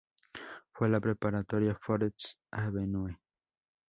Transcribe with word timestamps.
Fue 0.73 0.87
a 0.87 0.89
la 0.89 0.99
Preparatoria 0.99 1.77
Forest 1.79 2.39
Avenue. 2.49 3.15